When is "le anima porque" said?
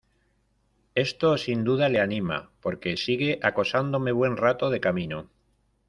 1.87-2.97